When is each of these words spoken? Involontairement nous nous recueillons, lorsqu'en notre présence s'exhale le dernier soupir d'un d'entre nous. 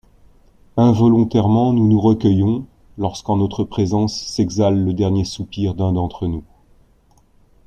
Involontairement 0.77 1.73
nous 1.73 1.87
nous 1.87 2.01
recueillons, 2.01 2.65
lorsqu'en 2.97 3.37
notre 3.37 3.63
présence 3.63 4.17
s'exhale 4.25 4.83
le 4.83 4.93
dernier 4.93 5.25
soupir 5.25 5.75
d'un 5.75 5.93
d'entre 5.93 6.25
nous. 6.25 6.43